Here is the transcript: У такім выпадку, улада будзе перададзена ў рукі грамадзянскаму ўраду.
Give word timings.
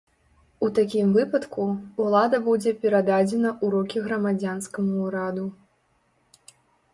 У 0.67 0.67
такім 0.77 1.09
выпадку, 1.17 1.65
улада 2.05 2.39
будзе 2.47 2.73
перададзена 2.85 3.51
ў 3.51 3.65
рукі 3.75 3.97
грамадзянскаму 4.07 5.05
ўраду. 5.05 5.45